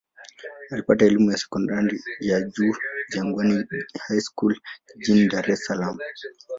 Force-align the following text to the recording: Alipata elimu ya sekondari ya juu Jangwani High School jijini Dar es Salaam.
Alipata 0.69 1.05
elimu 1.05 1.31
ya 1.31 1.37
sekondari 1.37 2.01
ya 2.19 2.41
juu 2.41 2.73
Jangwani 3.09 3.65
High 4.07 4.19
School 4.21 4.59
jijini 4.97 5.27
Dar 5.29 5.51
es 5.51 5.65
Salaam. 5.65 5.97